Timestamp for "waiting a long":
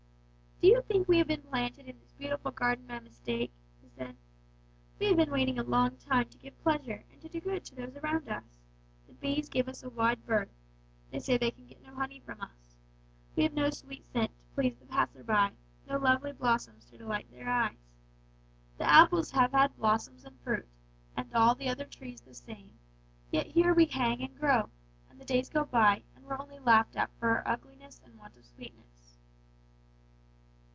5.31-5.95